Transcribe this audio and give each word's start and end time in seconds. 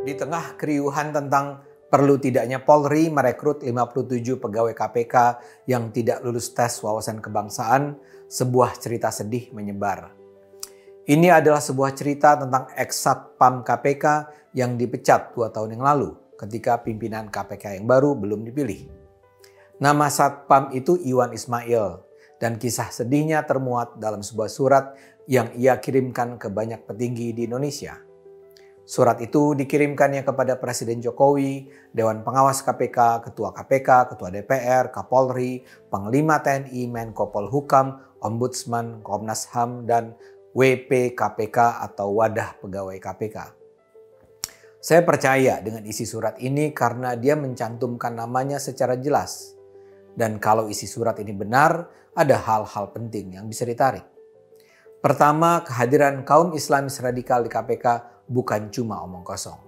Di 0.00 0.16
tengah 0.16 0.56
keriuhan 0.56 1.12
tentang 1.12 1.60
perlu 1.92 2.16
tidaknya 2.16 2.64
Polri 2.64 3.12
merekrut 3.12 3.60
57 3.60 4.40
pegawai 4.40 4.72
KPK 4.72 5.14
yang 5.68 5.92
tidak 5.92 6.24
lulus 6.24 6.56
tes 6.56 6.80
wawasan 6.80 7.20
kebangsaan, 7.20 8.00
sebuah 8.24 8.80
cerita 8.80 9.12
sedih 9.12 9.52
menyebar. 9.52 10.16
Ini 11.04 11.36
adalah 11.36 11.60
sebuah 11.60 11.92
cerita 11.92 12.32
tentang 12.40 12.72
ex-satpam 12.80 13.60
KPK 13.60 14.04
yang 14.56 14.80
dipecat 14.80 15.36
dua 15.36 15.52
tahun 15.52 15.76
yang 15.76 15.84
lalu 15.84 16.16
ketika 16.40 16.80
pimpinan 16.80 17.28
KPK 17.28 17.76
yang 17.76 17.84
baru 17.84 18.16
belum 18.16 18.48
dipilih. 18.48 18.88
Nama 19.84 20.08
satpam 20.08 20.72
itu 20.72 20.96
Iwan 20.96 21.36
Ismail 21.36 22.00
dan 22.40 22.56
kisah 22.56 22.88
sedihnya 22.88 23.44
termuat 23.44 24.00
dalam 24.00 24.24
sebuah 24.24 24.48
surat 24.48 24.96
yang 25.28 25.52
ia 25.60 25.76
kirimkan 25.76 26.40
ke 26.40 26.48
banyak 26.48 26.88
petinggi 26.88 27.36
di 27.36 27.44
Indonesia. 27.44 28.09
Surat 28.90 29.22
itu 29.22 29.54
dikirimkannya 29.54 30.26
kepada 30.26 30.58
Presiden 30.58 30.98
Jokowi, 30.98 31.70
Dewan 31.94 32.26
Pengawas 32.26 32.58
KPK, 32.58 33.22
Ketua 33.22 33.54
KPK, 33.54 34.10
Ketua 34.10 34.34
DPR, 34.34 34.90
Kapolri, 34.90 35.62
Panglima 35.86 36.42
TNI, 36.42 36.90
Menko 36.90 37.30
Polhukam, 37.30 38.02
Ombudsman, 38.18 38.98
Komnas 39.06 39.46
HAM, 39.54 39.86
dan 39.86 40.18
WP 40.58 41.14
KPK 41.14 41.86
atau 41.86 42.18
Wadah 42.18 42.58
Pegawai 42.58 42.98
KPK. 42.98 43.38
Saya 44.82 45.06
percaya 45.06 45.62
dengan 45.62 45.86
isi 45.86 46.02
surat 46.02 46.42
ini 46.42 46.74
karena 46.74 47.14
dia 47.14 47.38
mencantumkan 47.38 48.18
namanya 48.18 48.58
secara 48.58 48.98
jelas. 48.98 49.54
Dan 50.18 50.42
kalau 50.42 50.66
isi 50.66 50.90
surat 50.90 51.14
ini 51.22 51.30
benar, 51.30 51.86
ada 52.10 52.34
hal-hal 52.34 52.90
penting 52.90 53.38
yang 53.38 53.46
bisa 53.46 53.62
ditarik. 53.62 54.02
Pertama, 54.98 55.62
kehadiran 55.62 56.26
kaum 56.26 56.58
Islamis 56.58 56.98
radikal 56.98 57.46
di 57.46 57.48
KPK 57.48 58.18
bukan 58.30 58.70
cuma 58.70 59.02
omong 59.02 59.26
kosong. 59.26 59.58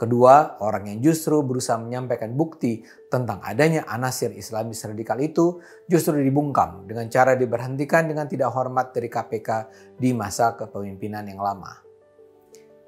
Kedua, 0.00 0.56
orang 0.64 0.88
yang 0.88 1.12
justru 1.12 1.44
berusaha 1.44 1.76
menyampaikan 1.76 2.32
bukti 2.32 2.80
tentang 3.12 3.36
adanya 3.44 3.84
anasir 3.84 4.32
Islamis 4.32 4.80
radikal 4.88 5.20
itu 5.20 5.60
justru 5.84 6.16
dibungkam 6.16 6.88
dengan 6.88 7.04
cara 7.12 7.36
diberhentikan 7.36 8.08
dengan 8.08 8.24
tidak 8.24 8.48
hormat 8.56 8.96
dari 8.96 9.12
KPK 9.12 9.68
di 10.00 10.16
masa 10.16 10.56
kepemimpinan 10.56 11.28
yang 11.28 11.44
lama. 11.44 11.84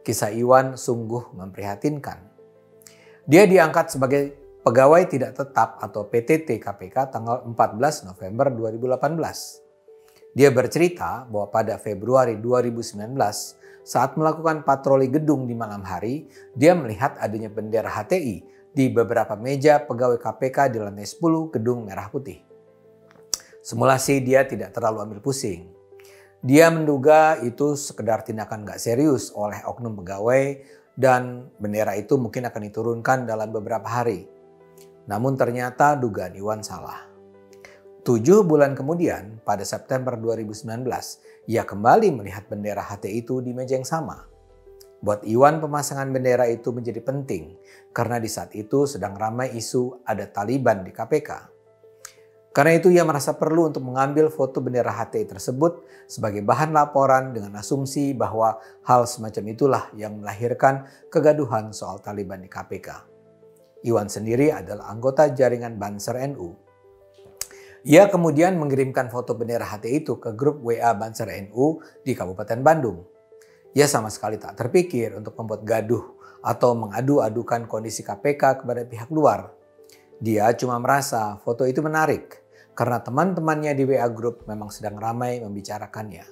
Kisah 0.00 0.32
Iwan 0.32 0.80
sungguh 0.80 1.36
memprihatinkan. 1.36 2.32
Dia 3.28 3.44
diangkat 3.44 3.92
sebagai 3.92 4.22
pegawai 4.64 5.04
tidak 5.04 5.36
tetap 5.36 5.84
atau 5.84 6.08
PTT 6.08 6.56
KPK 6.64 7.12
tanggal 7.12 7.44
14 7.44 8.08
November 8.08 8.48
2018. 8.56 10.32
Dia 10.32 10.48
bercerita 10.48 11.28
bahwa 11.28 11.52
pada 11.52 11.76
Februari 11.76 12.40
2019 12.40 13.60
saat 13.82 14.14
melakukan 14.14 14.62
patroli 14.62 15.10
gedung 15.10 15.50
di 15.50 15.58
malam 15.58 15.82
hari, 15.82 16.30
dia 16.54 16.74
melihat 16.74 17.18
adanya 17.18 17.50
bendera 17.50 17.90
HTI 17.90 18.46
di 18.72 18.88
beberapa 18.88 19.34
meja 19.34 19.82
pegawai 19.82 20.22
KPK 20.22 20.72
di 20.72 20.78
lantai 20.78 21.04
10 21.04 21.52
gedung 21.52 21.84
Merah 21.84 22.06
Putih. 22.08 22.40
Semula 23.62 23.98
sih 23.98 24.22
dia 24.22 24.46
tidak 24.46 24.74
terlalu 24.74 25.02
ambil 25.06 25.20
pusing. 25.22 25.70
Dia 26.42 26.70
menduga 26.74 27.38
itu 27.42 27.78
sekedar 27.78 28.26
tindakan 28.26 28.66
gak 28.66 28.82
serius 28.82 29.30
oleh 29.34 29.62
oknum 29.62 29.94
pegawai 30.02 30.58
dan 30.98 31.46
bendera 31.62 31.94
itu 31.94 32.18
mungkin 32.18 32.50
akan 32.50 32.62
diturunkan 32.66 33.18
dalam 33.30 33.54
beberapa 33.54 33.86
hari. 33.86 34.26
Namun 35.06 35.38
ternyata 35.38 35.94
dugaan 35.94 36.34
Iwan 36.34 36.66
salah. 36.66 37.06
Tujuh 38.02 38.42
bulan 38.42 38.74
kemudian, 38.74 39.38
pada 39.46 39.62
September 39.62 40.18
2019, 40.18 40.66
ia 41.50 41.66
kembali 41.66 42.14
melihat 42.14 42.46
bendera 42.46 42.86
HT 42.86 43.10
itu 43.10 43.42
di 43.42 43.50
meja 43.50 43.74
yang 43.74 43.86
sama. 43.86 44.30
Buat 45.02 45.26
Iwan 45.26 45.58
pemasangan 45.58 46.06
bendera 46.14 46.46
itu 46.46 46.70
menjadi 46.70 47.02
penting 47.02 47.58
karena 47.90 48.22
di 48.22 48.30
saat 48.30 48.54
itu 48.54 48.86
sedang 48.86 49.18
ramai 49.18 49.50
isu 49.58 50.06
ada 50.06 50.30
Taliban 50.30 50.86
di 50.86 50.94
KPK. 50.94 51.50
Karena 52.52 52.76
itu 52.76 52.92
ia 52.92 53.02
merasa 53.02 53.34
perlu 53.34 53.72
untuk 53.72 53.82
mengambil 53.82 54.28
foto 54.28 54.62
bendera 54.62 54.92
HTI 54.92 55.24
tersebut 55.24 55.82
sebagai 56.04 56.44
bahan 56.44 56.70
laporan 56.70 57.32
dengan 57.32 57.58
asumsi 57.58 58.12
bahwa 58.12 58.60
hal 58.84 59.08
semacam 59.08 59.44
itulah 59.50 59.84
yang 59.96 60.20
melahirkan 60.20 60.86
kegaduhan 61.08 61.72
soal 61.74 61.98
Taliban 61.98 62.44
di 62.44 62.52
KPK. 62.52 63.08
Iwan 63.82 64.06
sendiri 64.06 64.54
adalah 64.54 64.92
anggota 64.92 65.32
jaringan 65.34 65.80
Banser 65.80 66.14
NU 66.30 66.54
ia 67.82 68.06
kemudian 68.06 68.54
mengirimkan 68.62 69.10
foto 69.10 69.34
bendera 69.34 69.66
HTI 69.66 70.06
itu 70.06 70.14
ke 70.22 70.30
grup 70.38 70.62
WA 70.62 70.94
Banser 70.94 71.26
NU 71.50 71.82
di 72.06 72.14
Kabupaten 72.14 72.62
Bandung. 72.62 73.02
Ia 73.74 73.90
sama 73.90 74.06
sekali 74.06 74.38
tak 74.38 74.54
terpikir 74.54 75.18
untuk 75.18 75.34
membuat 75.34 75.66
gaduh 75.66 76.14
atau 76.46 76.78
mengadu-adukan 76.78 77.66
kondisi 77.66 78.06
KPK 78.06 78.62
kepada 78.62 78.86
pihak 78.86 79.10
luar. 79.10 79.50
Dia 80.22 80.54
cuma 80.54 80.78
merasa 80.78 81.42
foto 81.42 81.66
itu 81.66 81.82
menarik 81.82 82.38
karena 82.78 83.02
teman-temannya 83.02 83.74
di 83.74 83.82
WA 83.82 84.06
Group 84.14 84.46
memang 84.46 84.70
sedang 84.70 84.94
ramai 85.02 85.42
membicarakannya. 85.42 86.22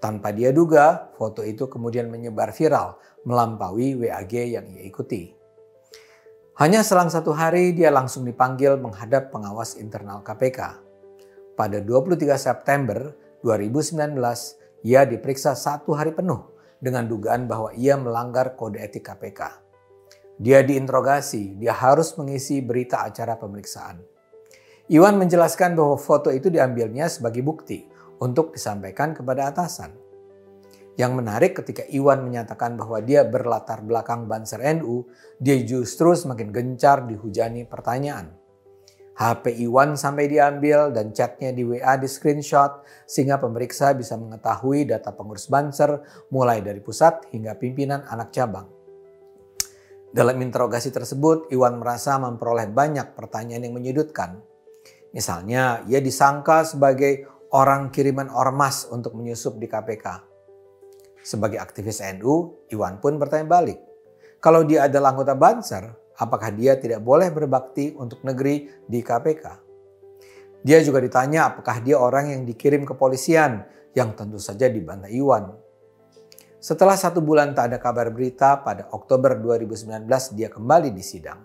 Tanpa 0.00 0.32
dia 0.32 0.48
duga, 0.48 1.12
foto 1.16 1.44
itu 1.44 1.68
kemudian 1.68 2.08
menyebar 2.08 2.56
viral 2.56 2.96
melampaui 3.28 4.00
WAG 4.00 4.32
yang 4.32 4.64
ia 4.72 4.84
ikuti. 4.84 5.43
Hanya 6.54 6.86
selang 6.86 7.10
satu 7.10 7.34
hari 7.34 7.74
dia 7.74 7.90
langsung 7.90 8.22
dipanggil 8.22 8.78
menghadap 8.78 9.34
pengawas 9.34 9.74
internal 9.74 10.22
KPK. 10.22 10.78
Pada 11.58 11.82
23 11.82 12.30
September 12.38 13.10
2019, 13.42 14.14
ia 14.86 15.02
diperiksa 15.02 15.58
satu 15.58 15.98
hari 15.98 16.14
penuh 16.14 16.46
dengan 16.78 17.10
dugaan 17.10 17.50
bahwa 17.50 17.74
ia 17.74 17.98
melanggar 17.98 18.54
kode 18.54 18.78
etik 18.78 19.02
KPK. 19.02 19.50
Dia 20.38 20.62
diinterogasi, 20.62 21.58
dia 21.58 21.74
harus 21.74 22.14
mengisi 22.14 22.62
berita 22.62 23.02
acara 23.02 23.34
pemeriksaan. 23.34 23.98
Iwan 24.86 25.18
menjelaskan 25.18 25.74
bahwa 25.74 25.98
foto 25.98 26.30
itu 26.30 26.54
diambilnya 26.54 27.10
sebagai 27.10 27.42
bukti 27.42 27.82
untuk 28.22 28.54
disampaikan 28.54 29.10
kepada 29.10 29.50
atasan. 29.50 30.03
Yang 30.94 31.12
menarik 31.18 31.52
ketika 31.58 31.82
Iwan 31.90 32.22
menyatakan 32.22 32.78
bahwa 32.78 33.02
dia 33.02 33.26
berlatar 33.26 33.82
belakang 33.82 34.30
Banser 34.30 34.62
NU, 34.78 35.10
dia 35.42 35.58
justru 35.66 36.14
semakin 36.14 36.54
gencar 36.54 37.02
dihujani 37.10 37.66
pertanyaan. 37.66 38.30
HP 39.14 39.62
Iwan 39.62 39.94
sampai 39.94 40.26
diambil 40.26 40.90
dan 40.90 41.14
chatnya 41.14 41.54
di 41.54 41.62
WA 41.62 41.94
di 41.94 42.10
screenshot 42.10 42.82
sehingga 43.06 43.38
pemeriksa 43.38 43.94
bisa 43.94 44.18
mengetahui 44.18 44.90
data 44.90 45.14
pengurus 45.14 45.46
Banser 45.46 46.02
mulai 46.34 46.62
dari 46.62 46.82
pusat 46.82 47.30
hingga 47.30 47.54
pimpinan 47.54 48.02
anak 48.10 48.34
cabang. 48.34 48.66
Dalam 50.14 50.38
interogasi 50.38 50.94
tersebut, 50.94 51.50
Iwan 51.50 51.82
merasa 51.82 52.14
memperoleh 52.22 52.70
banyak 52.70 53.18
pertanyaan 53.18 53.66
yang 53.66 53.74
menyudutkan. 53.74 54.38
Misalnya, 55.10 55.82
ia 55.90 55.98
disangka 55.98 56.62
sebagai 56.62 57.26
orang 57.50 57.90
kiriman 57.90 58.30
ormas 58.30 58.86
untuk 58.90 59.18
menyusup 59.18 59.58
di 59.58 59.66
KPK. 59.66 60.33
Sebagai 61.24 61.56
aktivis 61.56 62.04
NU, 62.20 62.68
Iwan 62.68 63.00
pun 63.00 63.16
bertanya 63.16 63.48
balik. 63.48 63.80
Kalau 64.44 64.60
dia 64.60 64.84
adalah 64.84 65.16
anggota 65.16 65.32
Banser, 65.32 65.88
apakah 66.20 66.52
dia 66.52 66.76
tidak 66.76 67.00
boleh 67.00 67.32
berbakti 67.32 67.96
untuk 67.96 68.20
negeri 68.28 68.68
di 68.84 69.00
KPK? 69.00 69.44
Dia 70.60 70.84
juga 70.84 71.00
ditanya 71.00 71.48
apakah 71.48 71.80
dia 71.80 71.96
orang 71.96 72.28
yang 72.28 72.42
dikirim 72.44 72.84
kepolisian 72.84 73.64
yang 73.96 74.12
tentu 74.12 74.36
saja 74.36 74.68
dibantah 74.68 75.08
Iwan. 75.08 75.48
Setelah 76.60 76.96
satu 76.96 77.24
bulan 77.24 77.56
tak 77.56 77.72
ada 77.72 77.78
kabar 77.80 78.12
berita, 78.12 78.60
pada 78.60 78.88
Oktober 78.92 79.36
2019 79.40 80.04
dia 80.36 80.52
kembali 80.52 80.92
disidang. 80.92 81.40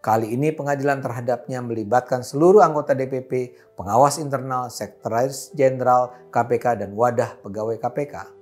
Kali 0.00 0.32
ini 0.32 0.48
pengadilan 0.52 1.04
terhadapnya 1.04 1.60
melibatkan 1.60 2.24
seluruh 2.24 2.64
anggota 2.64 2.96
DPP, 2.96 3.52
pengawas 3.76 4.16
internal, 4.16 4.72
sekretaris 4.72 5.52
jenderal 5.52 6.12
KPK, 6.32 6.84
dan 6.84 6.96
wadah 6.96 7.36
pegawai 7.44 7.76
KPK. 7.76 8.39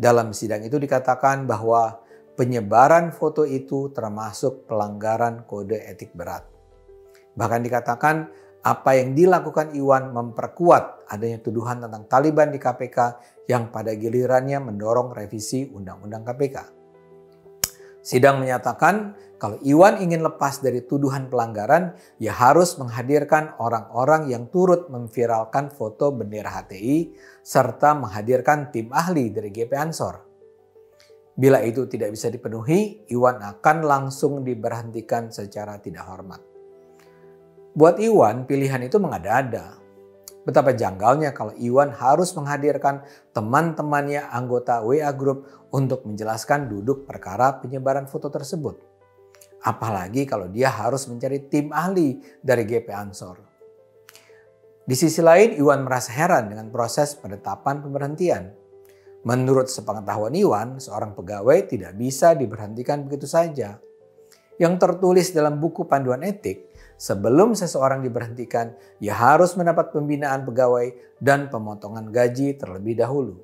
Dalam 0.00 0.32
sidang 0.32 0.64
itu 0.64 0.80
dikatakan 0.80 1.44
bahwa 1.44 2.00
penyebaran 2.32 3.12
foto 3.12 3.44
itu 3.44 3.92
termasuk 3.92 4.64
pelanggaran 4.64 5.44
kode 5.44 5.76
etik 5.76 6.16
berat. 6.16 6.48
Bahkan 7.36 7.60
dikatakan 7.60 8.16
apa 8.64 8.96
yang 8.96 9.12
dilakukan 9.12 9.76
Iwan 9.76 10.16
memperkuat 10.16 11.04
adanya 11.12 11.44
tuduhan 11.44 11.84
tentang 11.84 12.08
Taliban 12.08 12.48
di 12.48 12.56
KPK 12.56 12.98
yang 13.52 13.68
pada 13.68 13.92
gilirannya 13.92 14.56
mendorong 14.64 15.12
revisi 15.12 15.68
Undang-Undang 15.68 16.24
KPK. 16.32 16.79
Sidang 18.00 18.40
menyatakan 18.40 19.12
kalau 19.40 19.56
Iwan 19.64 20.04
ingin 20.04 20.20
lepas 20.20 20.60
dari 20.60 20.84
tuduhan 20.84 21.32
pelanggaran, 21.32 21.96
ia 22.20 22.32
harus 22.32 22.76
menghadirkan 22.76 23.56
orang-orang 23.56 24.28
yang 24.28 24.52
turut 24.52 24.92
memviralkan 24.92 25.72
foto 25.72 26.12
bendera 26.12 26.60
HTI 26.60 27.16
serta 27.40 27.96
menghadirkan 27.96 28.68
tim 28.68 28.92
ahli 28.92 29.32
dari 29.32 29.48
GP 29.48 29.72
Ansor. 29.72 30.28
Bila 31.40 31.64
itu 31.64 31.88
tidak 31.88 32.12
bisa 32.12 32.28
dipenuhi, 32.28 33.08
Iwan 33.08 33.40
akan 33.40 33.80
langsung 33.80 34.44
diberhentikan 34.44 35.32
secara 35.32 35.80
tidak 35.80 36.04
hormat. 36.04 36.44
Buat 37.72 37.96
Iwan, 37.96 38.44
pilihan 38.44 38.84
itu 38.84 39.00
mengada-ada. 39.00 39.80
Betapa 40.40 40.72
janggalnya 40.72 41.36
kalau 41.36 41.52
Iwan 41.60 41.92
harus 41.92 42.32
menghadirkan 42.32 43.04
teman-temannya 43.36 44.24
anggota 44.32 44.80
WA 44.80 45.12
Group 45.12 45.44
untuk 45.68 46.08
menjelaskan 46.08 46.72
duduk 46.72 47.04
perkara 47.04 47.60
penyebaran 47.60 48.08
foto 48.08 48.32
tersebut. 48.32 48.80
Apalagi 49.60 50.24
kalau 50.24 50.48
dia 50.48 50.72
harus 50.72 51.04
mencari 51.04 51.44
tim 51.52 51.68
ahli 51.68 52.16
dari 52.40 52.64
GP 52.64 52.88
Ansor. 52.88 53.36
Di 54.88 54.96
sisi 54.96 55.20
lain, 55.20 55.60
Iwan 55.60 55.84
merasa 55.84 56.10
heran 56.16 56.48
dengan 56.48 56.72
proses 56.72 57.12
penetapan 57.14 57.84
pemberhentian. 57.84 58.56
Menurut 59.28 59.68
sepengetahuan 59.68 60.32
Iwan, 60.32 60.80
seorang 60.80 61.12
pegawai 61.12 61.68
tidak 61.68 61.92
bisa 62.00 62.32
diberhentikan 62.32 63.04
begitu 63.04 63.28
saja. 63.28 63.76
Yang 64.56 64.74
tertulis 64.80 65.30
dalam 65.36 65.60
buku 65.60 65.84
panduan 65.84 66.24
etik, 66.24 66.69
sebelum 67.00 67.56
seseorang 67.56 68.04
diberhentikan, 68.04 68.76
ia 69.00 69.16
harus 69.16 69.56
mendapat 69.56 69.88
pembinaan 69.96 70.44
pegawai 70.44 71.16
dan 71.16 71.48
pemotongan 71.48 72.12
gaji 72.12 72.60
terlebih 72.60 73.00
dahulu. 73.00 73.40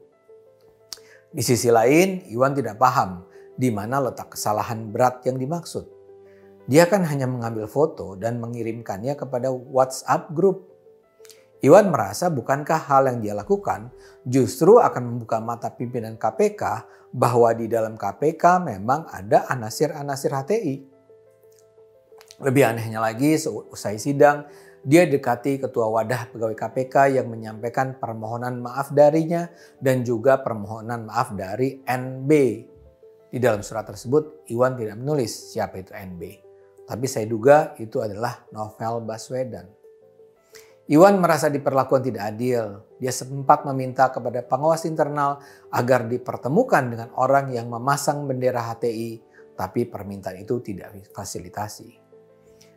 Di 1.32 1.40
sisi 1.40 1.72
lain, 1.72 2.28
Iwan 2.28 2.52
tidak 2.52 2.76
paham 2.76 3.24
di 3.56 3.72
mana 3.72 4.04
letak 4.04 4.36
kesalahan 4.36 4.92
berat 4.92 5.24
yang 5.24 5.40
dimaksud. 5.40 5.88
Dia 6.68 6.84
kan 6.90 7.06
hanya 7.08 7.24
mengambil 7.24 7.64
foto 7.70 8.18
dan 8.18 8.42
mengirimkannya 8.42 9.16
kepada 9.16 9.48
WhatsApp 9.48 10.34
grup. 10.34 10.76
Iwan 11.64 11.88
merasa 11.88 12.28
bukankah 12.28 12.84
hal 12.84 13.08
yang 13.08 13.18
dia 13.24 13.32
lakukan 13.32 13.88
justru 14.28 14.76
akan 14.76 15.16
membuka 15.16 15.40
mata 15.40 15.72
pimpinan 15.72 16.20
KPK 16.20 16.84
bahwa 17.16 17.48
di 17.56 17.64
dalam 17.64 17.96
KPK 17.96 18.60
memang 18.60 19.08
ada 19.08 19.48
anasir-anasir 19.48 20.36
HTI. 20.36 20.95
Lebih 22.36 22.62
anehnya 22.68 23.00
lagi, 23.00 23.32
seusai 23.40 23.96
sidang, 23.96 24.44
dia 24.86 25.08
dekati 25.08 25.58
ketua 25.58 25.88
wadah 25.88 26.30
pegawai 26.30 26.54
KPK 26.54 27.18
yang 27.18 27.26
menyampaikan 27.32 27.98
permohonan 27.98 28.62
maaf 28.62 28.94
darinya 28.94 29.48
dan 29.80 30.06
juga 30.06 30.38
permohonan 30.44 31.08
maaf 31.08 31.32
dari 31.32 31.82
NB. 31.82 32.30
Di 33.32 33.38
dalam 33.42 33.64
surat 33.64 33.88
tersebut, 33.88 34.46
Iwan 34.52 34.78
tidak 34.78 35.00
menulis 35.00 35.50
siapa 35.50 35.82
itu 35.82 35.90
NB. 35.90 36.22
Tapi 36.86 37.06
saya 37.10 37.26
duga 37.26 37.74
itu 37.82 37.98
adalah 37.98 38.46
novel 38.54 39.02
Baswedan. 39.02 39.66
Iwan 40.86 41.18
merasa 41.18 41.50
diperlakukan 41.50 42.06
tidak 42.06 42.30
adil. 42.30 42.86
Dia 43.02 43.10
sempat 43.10 43.66
meminta 43.66 44.06
kepada 44.14 44.38
pengawas 44.46 44.86
internal 44.86 45.42
agar 45.74 46.06
dipertemukan 46.06 46.84
dengan 46.86 47.08
orang 47.18 47.50
yang 47.50 47.66
memasang 47.66 48.22
bendera 48.30 48.62
HTI, 48.70 49.18
tapi 49.58 49.82
permintaan 49.90 50.38
itu 50.38 50.62
tidak 50.62 50.94
fasilitasi. 51.10 52.05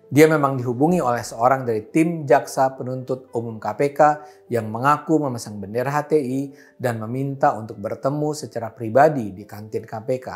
Dia 0.09 0.25
memang 0.25 0.57
dihubungi 0.57 0.97
oleh 0.97 1.21
seorang 1.21 1.69
dari 1.69 1.85
tim 1.93 2.25
jaksa 2.25 2.73
penuntut 2.73 3.29
umum 3.29 3.61
KPK 3.61 4.25
yang 4.49 4.65
mengaku 4.65 5.21
memasang 5.21 5.61
bendera 5.61 5.93
HTI 5.93 6.49
dan 6.81 6.97
meminta 6.97 7.53
untuk 7.53 7.77
bertemu 7.77 8.33
secara 8.33 8.73
pribadi 8.73 9.29
di 9.29 9.45
kantin 9.45 9.85
KPK. 9.85 10.27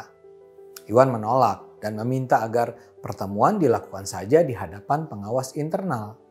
Iwan 0.94 1.18
menolak 1.18 1.81
dan 1.81 1.98
meminta 1.98 2.46
agar 2.46 2.78
pertemuan 3.02 3.58
dilakukan 3.58 4.06
saja 4.06 4.46
di 4.46 4.54
hadapan 4.54 5.10
pengawas 5.10 5.58
internal. 5.58 6.22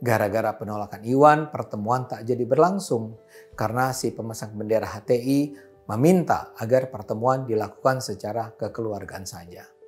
Gara-gara 0.00 0.52
penolakan 0.52 1.00
Iwan, 1.00 1.48
pertemuan 1.48 2.04
tak 2.12 2.28
jadi 2.28 2.44
berlangsung 2.44 3.16
karena 3.56 3.96
si 3.96 4.12
pemasang 4.12 4.52
bendera 4.52 4.84
HTI 4.84 5.56
meminta 5.88 6.52
agar 6.60 6.92
pertemuan 6.92 7.48
dilakukan 7.48 8.04
secara 8.04 8.52
kekeluargaan 8.52 9.24
saja. 9.24 9.79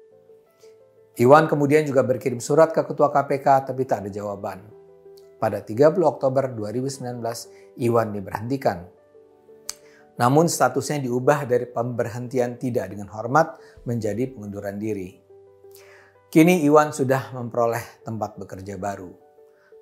Iwan 1.21 1.45
kemudian 1.45 1.85
juga 1.85 2.01
berkirim 2.01 2.41
surat 2.41 2.73
ke 2.73 2.81
Ketua 2.81 3.13
KPK 3.13 3.69
tapi 3.69 3.85
tak 3.85 4.07
ada 4.07 4.11
jawaban. 4.13 4.65
Pada 5.37 5.61
30 5.61 6.01
Oktober 6.07 6.49
2019, 6.49 7.21
Iwan 7.85 8.17
diberhentikan. 8.17 8.89
Namun 10.17 10.49
statusnya 10.49 11.05
diubah 11.05 11.45
dari 11.45 11.69
pemberhentian 11.69 12.57
tidak 12.57 12.97
dengan 12.97 13.13
hormat 13.13 13.61
menjadi 13.85 14.33
pengunduran 14.33 14.81
diri. 14.81 15.19
Kini 16.33 16.65
Iwan 16.65 16.97
sudah 16.97 17.37
memperoleh 17.37 18.01
tempat 18.09 18.41
bekerja 18.41 18.81
baru. 18.81 19.22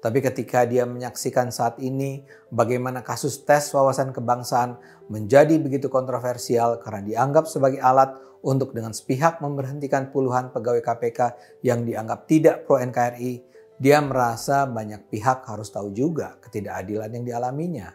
Tapi 0.00 0.24
ketika 0.24 0.64
dia 0.64 0.88
menyaksikan 0.88 1.52
saat 1.52 1.76
ini 1.76 2.24
bagaimana 2.48 3.04
kasus 3.04 3.44
tes 3.44 3.68
wawasan 3.76 4.16
kebangsaan 4.16 4.80
menjadi 5.12 5.60
begitu 5.60 5.92
kontroversial 5.92 6.80
karena 6.80 7.04
dianggap 7.04 7.44
sebagai 7.44 7.84
alat 7.84 8.16
untuk 8.40 8.72
dengan 8.72 8.96
sepihak 8.96 9.44
memberhentikan 9.44 10.08
puluhan 10.08 10.56
pegawai 10.56 10.80
KPK 10.80 11.20
yang 11.60 11.84
dianggap 11.84 12.24
tidak 12.24 12.64
pro 12.64 12.80
NKRI, 12.80 13.44
dia 13.76 14.00
merasa 14.00 14.64
banyak 14.64 15.12
pihak 15.12 15.44
harus 15.44 15.68
tahu 15.68 15.92
juga 15.92 16.40
ketidakadilan 16.40 17.12
yang 17.20 17.24
dialaminya. 17.28 17.92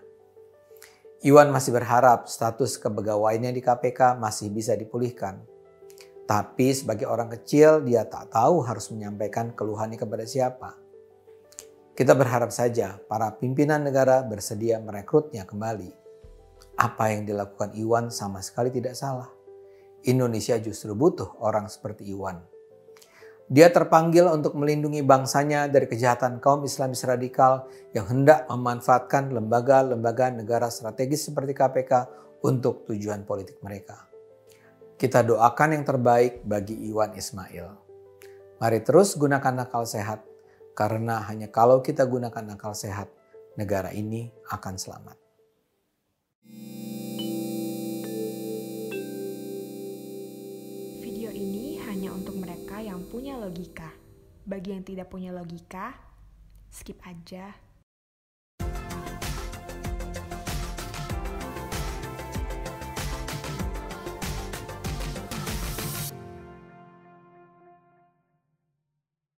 Iwan 1.26 1.50
masih 1.50 1.74
berharap 1.74 2.30
status 2.30 2.78
kepegawaiannya 2.78 3.50
di 3.50 3.62
KPK 3.66 4.22
masih 4.22 4.54
bisa 4.54 4.78
dipulihkan. 4.78 5.42
Tapi 6.30 6.70
sebagai 6.74 7.10
orang 7.10 7.34
kecil 7.34 7.82
dia 7.82 8.06
tak 8.06 8.30
tahu 8.30 8.62
harus 8.62 8.94
menyampaikan 8.94 9.58
keluhannya 9.58 9.98
kepada 9.98 10.26
siapa. 10.30 10.85
Kita 11.96 12.12
berharap 12.12 12.52
saja 12.52 13.00
para 13.08 13.32
pimpinan 13.32 13.80
negara 13.80 14.20
bersedia 14.20 14.84
merekrutnya 14.84 15.48
kembali. 15.48 15.96
Apa 16.76 17.16
yang 17.16 17.24
dilakukan 17.24 17.72
Iwan 17.72 18.12
sama 18.12 18.44
sekali 18.44 18.68
tidak 18.68 19.00
salah. 19.00 19.32
Indonesia 20.04 20.60
justru 20.60 20.92
butuh 20.92 21.40
orang 21.40 21.72
seperti 21.72 22.12
Iwan. 22.12 22.44
Dia 23.48 23.72
terpanggil 23.72 24.28
untuk 24.28 24.60
melindungi 24.60 25.08
bangsanya 25.08 25.72
dari 25.72 25.88
kejahatan 25.88 26.44
kaum 26.44 26.68
Islamis 26.68 27.08
radikal 27.08 27.72
yang 27.96 28.12
hendak 28.12 28.44
memanfaatkan 28.52 29.32
lembaga-lembaga 29.32 30.36
negara 30.36 30.68
strategis 30.68 31.32
seperti 31.32 31.56
KPK 31.56 32.12
untuk 32.44 32.84
tujuan 32.92 33.24
politik 33.24 33.64
mereka. 33.64 34.04
Kita 35.00 35.24
doakan 35.24 35.80
yang 35.80 35.88
terbaik 35.88 36.44
bagi 36.44 36.76
Iwan 36.92 37.16
Ismail. 37.16 37.68
Mari 38.60 38.80
terus 38.84 39.16
gunakan 39.16 39.64
akal 39.64 39.88
sehat, 39.88 40.35
karena 40.76 41.24
hanya 41.26 41.48
kalau 41.50 41.80
kita 41.80 42.04
gunakan 42.04 42.54
akal 42.54 42.76
sehat, 42.76 43.08
negara 43.56 43.90
ini 43.96 44.30
akan 44.52 44.76
selamat. 44.76 45.26
punya 53.16 53.40
logika. 53.40 53.90
Bagi 54.44 54.76
yang 54.76 54.84
tidak 54.84 55.08
punya 55.08 55.32
logika, 55.32 55.96
skip 56.68 57.00
aja. 57.08 57.65